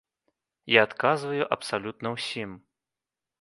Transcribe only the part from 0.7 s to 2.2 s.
Я адказваю абсалютна